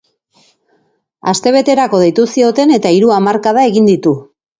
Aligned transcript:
Astebeterako 1.31 1.99
deitu 2.03 2.25
zioten 2.31 2.73
eta 2.79 2.95
hiru 2.97 3.13
hamarkada 3.19 3.67
egin 3.73 3.91
ditu. 3.91 4.15